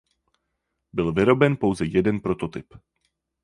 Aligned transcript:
Byl 0.93 1.13
vyroben 1.13 1.57
pouze 1.57 1.85
jeden 1.85 2.19
prototyp. 2.19 2.73